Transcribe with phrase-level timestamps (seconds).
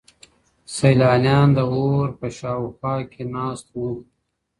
[0.75, 3.91] سیلانیان د اور په شاوخوا کې ناست وو.